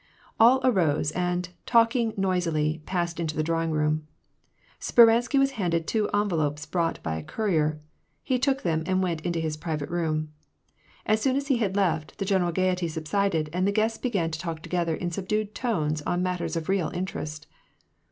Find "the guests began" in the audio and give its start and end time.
13.67-14.31